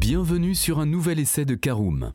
[0.00, 2.14] Bienvenue sur un nouvel essai de Caroom.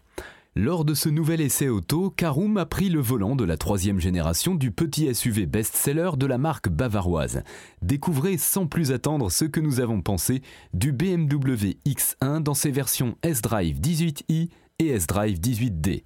[0.56, 4.56] Lors de ce nouvel essai auto, Caroom a pris le volant de la troisième génération
[4.56, 7.44] du petit SUV best-seller de la marque bavaroise.
[7.84, 10.42] Découvrez sans plus attendre ce que nous avons pensé
[10.74, 14.50] du BMW X1 dans ses versions S-Drive 18i
[14.80, 16.06] et S-Drive 18D.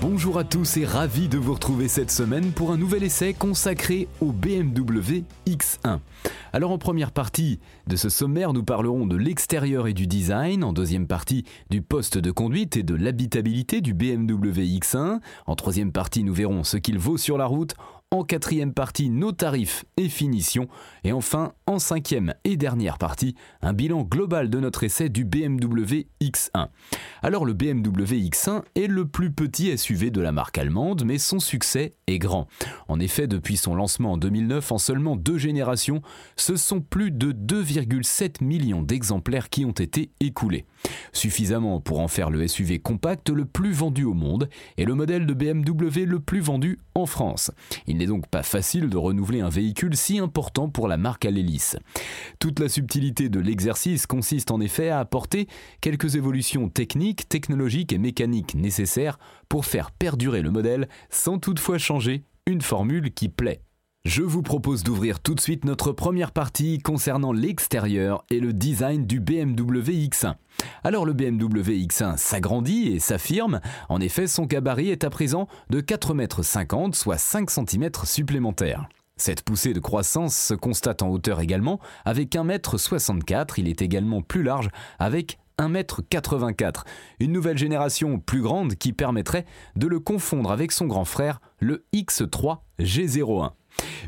[0.00, 4.06] Bonjour à tous et ravi de vous retrouver cette semaine pour un nouvel essai consacré
[4.20, 5.98] au BMW X1.
[6.52, 10.72] Alors en première partie de ce sommaire, nous parlerons de l'extérieur et du design, en
[10.72, 16.22] deuxième partie du poste de conduite et de l'habitabilité du BMW X1, en troisième partie
[16.22, 17.74] nous verrons ce qu'il vaut sur la route,
[18.10, 20.68] en quatrième partie, nos tarifs et finitions.
[21.04, 26.06] Et enfin, en cinquième et dernière partie, un bilan global de notre essai du BMW
[26.22, 26.68] X1.
[27.22, 31.38] Alors le BMW X1 est le plus petit SUV de la marque allemande, mais son
[31.38, 32.48] succès est grand.
[32.88, 36.00] En effet, depuis son lancement en 2009, en seulement deux générations,
[36.36, 40.64] ce sont plus de 2,7 millions d'exemplaires qui ont été écoulés.
[41.12, 44.48] Suffisamment pour en faire le SUV compact le plus vendu au monde
[44.78, 47.50] et le modèle de BMW le plus vendu en France.
[47.98, 51.76] N'est donc pas facile de renouveler un véhicule si important pour la marque à l'hélice.
[52.38, 55.48] Toute la subtilité de l'exercice consiste en effet à apporter
[55.80, 62.24] quelques évolutions techniques, technologiques et mécaniques nécessaires pour faire perdurer le modèle sans toutefois changer
[62.46, 63.60] une formule qui plaît.
[64.08, 69.06] Je vous propose d'ouvrir tout de suite notre première partie concernant l'extérieur et le design
[69.06, 70.36] du BMW X1.
[70.82, 75.82] Alors le BMW X1 s'agrandit et s'affirme, en effet son gabarit est à présent de
[75.82, 78.88] 4,50 m, soit 5 cm supplémentaires.
[79.18, 84.22] Cette poussée de croissance se constate en hauteur également, avec 1,64 m, il est également
[84.22, 86.84] plus large, avec 1m84,
[87.20, 89.44] une nouvelle génération plus grande qui permettrait
[89.76, 93.50] de le confondre avec son grand frère, le X3 G01.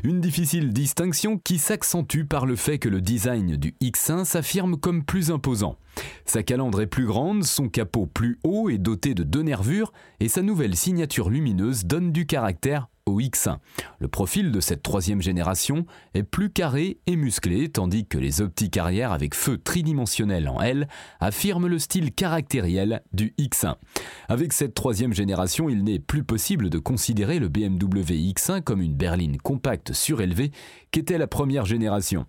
[0.03, 5.03] Une difficile distinction qui s'accentue par le fait que le design du X1 s'affirme comme
[5.03, 5.77] plus imposant.
[6.25, 10.29] Sa calandre est plus grande, son capot plus haut et doté de deux nervures, et
[10.29, 13.57] sa nouvelle signature lumineuse donne du caractère au X1.
[13.99, 18.77] Le profil de cette troisième génération est plus carré et musclé, tandis que les optiques
[18.77, 20.87] arrière avec feu tridimensionnel en L
[21.19, 23.75] affirment le style caractériel du X1.
[24.29, 28.95] Avec cette troisième génération, il n'est plus possible de considérer le BMW X1 comme une
[28.95, 30.51] berline compacte surélevée
[30.91, 32.25] qu'était la première génération.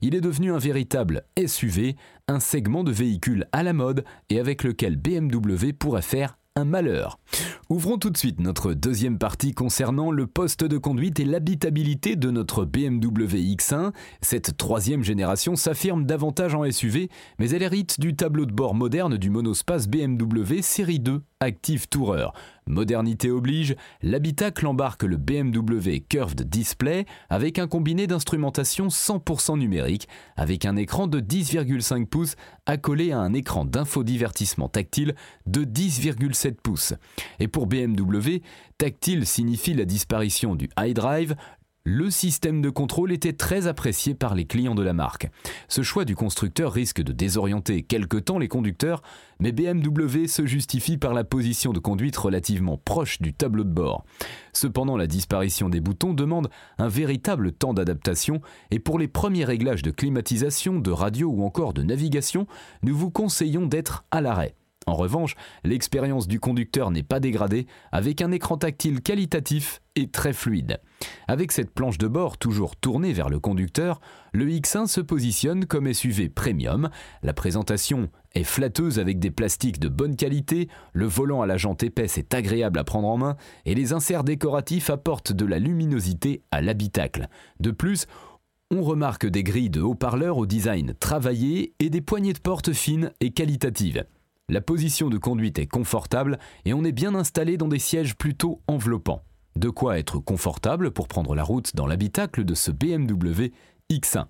[0.00, 1.96] Il est devenu un véritable SUV,
[2.28, 7.18] un segment de véhicule à la mode et avec lequel BMW pourrait faire un malheur.
[7.68, 12.30] Ouvrons tout de suite notre deuxième partie concernant le poste de conduite et l'habitabilité de
[12.30, 13.92] notre BMW X1.
[14.20, 17.08] Cette troisième génération s'affirme davantage en SUV,
[17.38, 22.26] mais elle hérite du tableau de bord moderne du monospace BMW série 2 Active Tourer.
[22.70, 30.64] Modernité oblige, l'habitacle embarque le BMW Curved Display avec un combiné d'instrumentation 100% numérique, avec
[30.64, 32.36] un écran de 10,5 pouces
[32.66, 35.14] accolé à un écran d'infodivertissement tactile
[35.46, 36.94] de 10,7 pouces.
[37.40, 38.42] Et pour BMW,
[38.78, 41.34] tactile signifie la disparition du iDrive,
[41.84, 45.30] le système de contrôle était très apprécié par les clients de la marque.
[45.66, 49.02] Ce choix du constructeur risque de désorienter quelque temps les conducteurs,
[49.38, 54.04] mais BMW se justifie par la position de conduite relativement proche du tableau de bord.
[54.52, 59.82] Cependant, la disparition des boutons demande un véritable temps d'adaptation et pour les premiers réglages
[59.82, 62.46] de climatisation, de radio ou encore de navigation,
[62.82, 64.54] nous vous conseillons d'être à l'arrêt.
[64.86, 70.32] En revanche, l'expérience du conducteur n'est pas dégradée avec un écran tactile qualitatif et très
[70.32, 70.80] fluide.
[71.28, 74.00] Avec cette planche de bord toujours tournée vers le conducteur,
[74.32, 76.88] le X1 se positionne comme SUV premium.
[77.22, 81.82] La présentation est flatteuse avec des plastiques de bonne qualité, le volant à la jante
[81.82, 83.36] épaisse est agréable à prendre en main
[83.66, 87.28] et les inserts décoratifs apportent de la luminosité à l'habitacle.
[87.60, 88.06] De plus,
[88.70, 93.12] on remarque des grilles de haut-parleurs au design travaillé et des poignées de porte fines
[93.20, 94.04] et qualitatives.
[94.50, 98.60] La position de conduite est confortable et on est bien installé dans des sièges plutôt
[98.66, 99.22] enveloppants.
[99.54, 103.52] De quoi être confortable pour prendre la route dans l'habitacle de ce BMW
[103.92, 104.24] X1.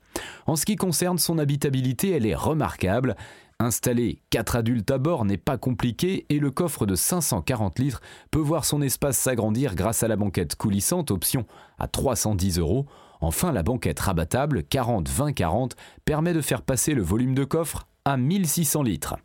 [0.46, 3.16] En ce qui concerne son habitabilité, elle est remarquable.
[3.58, 8.40] Installer 4 adultes à bord n'est pas compliqué et le coffre de 540 litres peut
[8.40, 11.46] voir son espace s'agrandir grâce à la banquette coulissante option
[11.78, 12.84] à 310 euros.
[13.22, 15.70] Enfin, la banquette rabattable 40-20-40
[16.04, 19.16] permet de faire passer le volume de coffre à 1600 litres.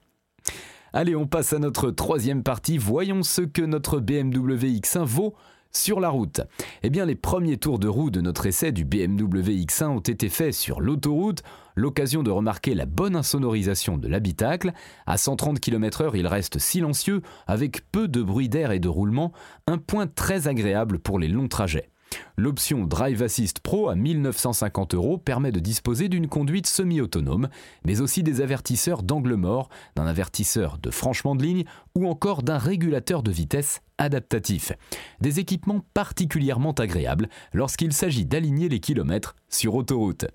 [0.97, 2.77] Allez, on passe à notre troisième partie.
[2.77, 5.35] Voyons ce que notre BMW X1 vaut
[5.73, 6.39] sur la route.
[6.83, 10.29] Eh bien, les premiers tours de roue de notre essai du BMW X1 ont été
[10.29, 11.43] faits sur l'autoroute,
[11.75, 14.71] l'occasion de remarquer la bonne insonorisation de l'habitacle.
[15.05, 19.33] À 130 km/h, il reste silencieux, avec peu de bruit d'air et de roulement,
[19.67, 21.89] un point très agréable pour les longs trajets.
[22.37, 27.47] L'option Drive Assist Pro à 1950 euros permet de disposer d'une conduite semi-autonome,
[27.85, 31.63] mais aussi des avertisseurs d'angle mort, d'un avertisseur de franchement de ligne
[31.95, 34.73] ou encore d'un régulateur de vitesse adaptatif.
[35.21, 40.25] Des équipements particulièrement agréables lorsqu'il s'agit d'aligner les kilomètres sur autoroute.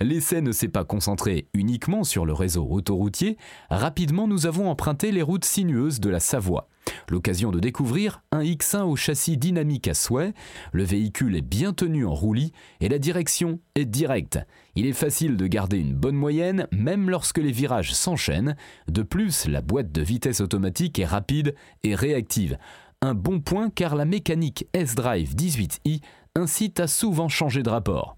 [0.00, 3.38] L'essai ne s'est pas concentré uniquement sur le réseau autoroutier,
[3.70, 6.68] rapidement nous avons emprunté les routes sinueuses de la Savoie.
[7.08, 10.34] L'occasion de découvrir un X1 au châssis dynamique à souhait,
[10.72, 14.38] le véhicule est bien tenu en roulis et la direction est directe.
[14.74, 18.56] Il est facile de garder une bonne moyenne même lorsque les virages s'enchaînent.
[18.88, 22.58] De plus, la boîte de vitesse automatique est rapide et réactive.
[23.02, 26.00] Un bon point car la mécanique S-Drive 18i
[26.34, 28.16] incite à souvent changer de rapport.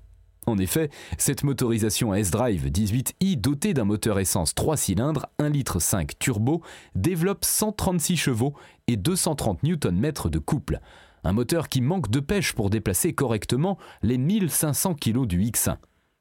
[0.48, 5.78] En effet, cette motorisation S-Drive 18i dotée d'un moteur essence 3 cylindres 1,5 litre
[6.20, 6.62] turbo
[6.94, 8.54] développe 136 chevaux
[8.86, 10.80] et 230 Nm de couple.
[11.26, 15.74] Un moteur qui manque de pêche pour déplacer correctement les 1500 kg du X1.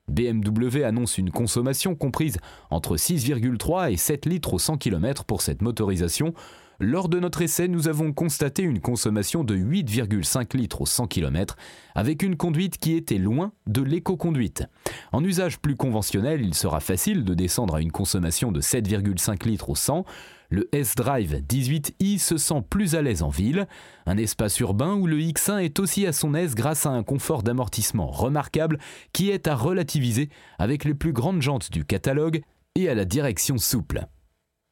[0.08, 2.38] BMW annonce une consommation comprise
[2.72, 6.34] entre 6,3 et 7 litres au 100 km pour cette motorisation,
[6.80, 11.56] lors de notre essai, nous avons constaté une consommation de 8,5 litres au 100 km,
[11.94, 14.66] avec une conduite qui était loin de l'éco-conduite.
[15.14, 19.70] En usage plus conventionnel, il sera facile de descendre à une consommation de 7,5 litres
[19.70, 20.04] au 100.
[20.50, 23.68] Le S-Drive 18i se sent plus à l'aise en ville,
[24.06, 27.44] un espace urbain où le X1 est aussi à son aise grâce à un confort
[27.44, 28.78] d'amortissement remarquable
[29.14, 32.42] qui est à relativiser avec les plus grandes jantes du catalogue
[32.76, 34.06] et à la direction souple.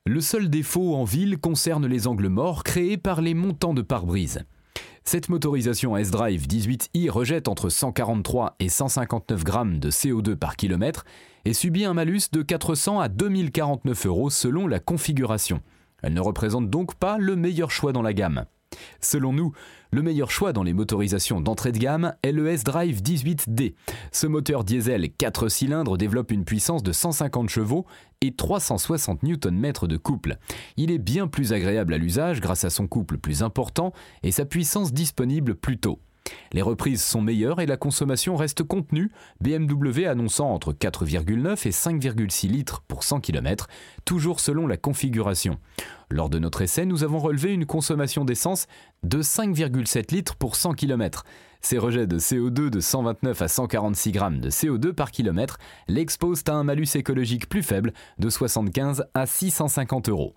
[0.06, 4.46] Le seul défaut en ville concerne les angles morts créés par les montants de pare-brise.
[5.06, 11.04] Cette motorisation S-Drive 18i rejette entre 143 et 159 grammes de CO2 par kilomètre
[11.44, 15.60] et subit un malus de 400 à 2049 euros selon la configuration.
[16.02, 18.46] Elle ne représente donc pas le meilleur choix dans la gamme.
[19.02, 19.54] Selon nous,
[19.92, 23.76] le meilleur choix dans les motorisations d'entrée de gamme est le S-Drive 18D.
[24.12, 27.86] Ce moteur diesel 4 cylindres développe une puissance de 150 chevaux
[28.22, 30.38] et 360 Nm de couple.
[30.78, 33.94] Il est bien plus agréable à l'usage grâce à son couple plus important
[34.24, 36.00] et sa puissance disponible plus tôt.
[36.52, 42.48] Les reprises sont meilleures et la consommation reste contenue, BMW annonçant entre 4,9 et 5,6
[42.48, 43.68] litres pour 100 km,
[44.06, 45.58] toujours selon la configuration.
[46.10, 48.68] Lors de notre essai, nous avons relevé une consommation d'essence
[49.04, 51.24] de 5,7 litres pour 100 km.
[51.62, 55.58] Ces rejets de CO2 de 129 à 146 grammes de CO2 par kilomètre
[55.88, 60.36] l'exposent à un malus écologique plus faible de 75 à 650 euros.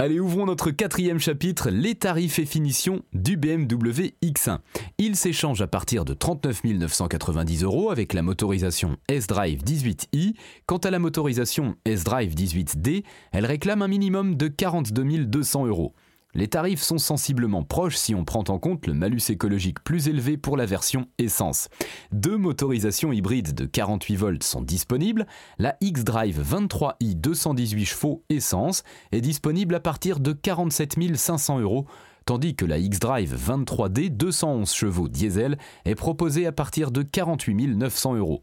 [0.00, 4.60] Allez, ouvrons notre quatrième chapitre, les tarifs et finitions du BMW X1.
[4.98, 10.34] Il s'échange à partir de 39 990 euros avec la motorisation S-Drive 18i.
[10.66, 13.02] Quant à la motorisation S-Drive 18D,
[13.32, 15.96] elle réclame un minimum de 42 200 euros.
[16.34, 20.36] Les tarifs sont sensiblement proches si on prend en compte le malus écologique plus élevé
[20.36, 21.68] pour la version essence.
[22.12, 25.26] Deux motorisations hybrides de 48 volts sont disponibles.
[25.58, 31.86] La X-Drive 23i 218 chevaux essence est disponible à partir de 47 500 euros
[32.28, 35.56] tandis que la X-Drive 23D 211 chevaux diesel
[35.86, 38.42] est proposée à partir de 48 900 euros.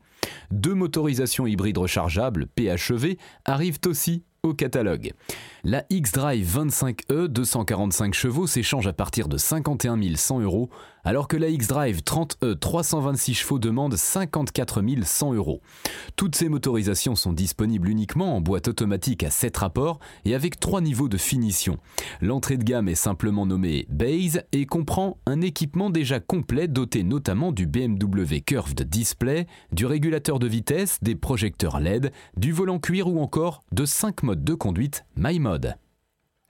[0.50, 5.14] Deux motorisations hybrides rechargeables PHEV arrivent aussi au catalogue.
[5.64, 10.70] La X-Drive 25e 245 chevaux s'échange à partir de 51 100 euros,
[11.05, 15.62] alors que la X-Drive 30e 326 chevaux demande 54 100 euros.
[16.15, 20.81] Toutes ces motorisations sont disponibles uniquement en boîte automatique à 7 rapports et avec 3
[20.81, 21.77] niveaux de finition.
[22.21, 27.51] L'entrée de gamme est simplement nommée Base et comprend un équipement déjà complet doté notamment
[27.51, 33.21] du BMW Curved Display, du régulateur de vitesse, des projecteurs LED, du volant cuir ou
[33.21, 35.75] encore de 5 modes de conduite MyMode.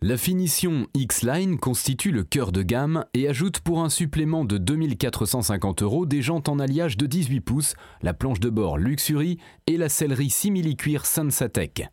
[0.07, 5.81] La finition X-Line constitue le cœur de gamme et ajoute pour un supplément de 2450
[5.81, 9.89] euros des jantes en alliage de 18 pouces, la planche de bord Luxury et la
[9.89, 11.89] sellerie simili-cuir Sensatec.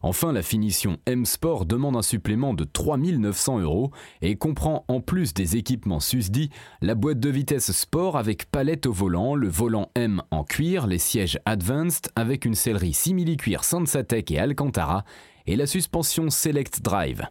[0.00, 3.90] Enfin, la finition M-Sport demande un supplément de 3900 euros
[4.22, 6.50] et comprend en plus des équipements susdits
[6.80, 10.98] la boîte de vitesse sport avec palette au volant, le volant M en cuir, les
[10.98, 15.04] sièges Advanced avec une sellerie simili-cuir Sensatec et Alcantara
[15.50, 17.22] et la suspension Select Drive.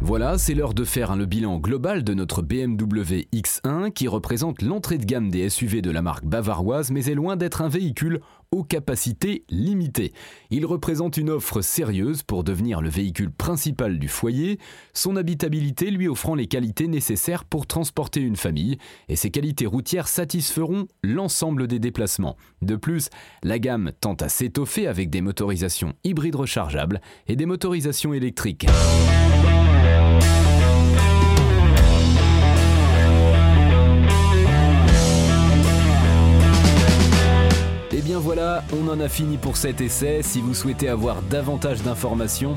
[0.00, 4.96] Voilà, c'est l'heure de faire le bilan global de notre BMW X1 qui représente l'entrée
[4.96, 8.20] de gamme des SUV de la marque bavaroise mais est loin d'être un véhicule
[8.52, 10.12] aux capacités limitées.
[10.50, 14.58] Il représente une offre sérieuse pour devenir le véhicule principal du foyer,
[14.94, 18.78] son habitabilité lui offrant les qualités nécessaires pour transporter une famille
[19.08, 22.36] et ses qualités routières satisferont l'ensemble des déplacements.
[22.62, 23.10] De plus,
[23.42, 28.66] la gamme tend à s'étoffer avec des motorisations hybrides rechargeables et des motorisations électriques.
[37.90, 40.20] Et eh bien voilà, on en a fini pour cet essai.
[40.22, 42.54] Si vous souhaitez avoir davantage d'informations,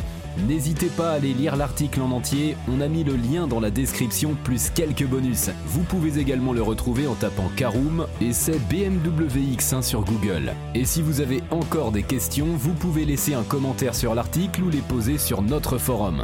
[0.47, 2.57] n'hésitez pas à aller lire l'article en entier.
[2.67, 5.49] On a mis le lien dans la description plus quelques bonus.
[5.65, 10.53] Vous pouvez également le retrouver en tapant Caroom et c'est BMW X1 sur Google.
[10.75, 14.69] Et si vous avez encore des questions, vous pouvez laisser un commentaire sur l'article ou
[14.69, 16.23] les poser sur notre forum.